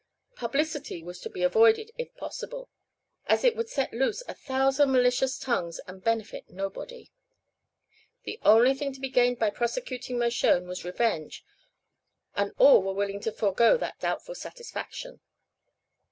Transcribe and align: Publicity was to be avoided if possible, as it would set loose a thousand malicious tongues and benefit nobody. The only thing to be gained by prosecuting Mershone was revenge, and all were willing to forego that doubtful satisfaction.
Publicity 0.35 1.03
was 1.03 1.19
to 1.19 1.29
be 1.29 1.43
avoided 1.43 1.91
if 1.95 2.15
possible, 2.15 2.71
as 3.27 3.43
it 3.43 3.55
would 3.55 3.69
set 3.69 3.93
loose 3.93 4.23
a 4.27 4.33
thousand 4.33 4.91
malicious 4.91 5.37
tongues 5.37 5.77
and 5.85 6.03
benefit 6.03 6.49
nobody. 6.49 7.11
The 8.23 8.39
only 8.41 8.73
thing 8.73 8.93
to 8.93 8.99
be 8.99 9.09
gained 9.09 9.37
by 9.37 9.51
prosecuting 9.51 10.17
Mershone 10.17 10.67
was 10.67 10.83
revenge, 10.83 11.45
and 12.35 12.51
all 12.57 12.81
were 12.81 12.95
willing 12.95 13.19
to 13.19 13.31
forego 13.31 13.77
that 13.77 13.99
doubtful 13.99 14.33
satisfaction. 14.33 15.19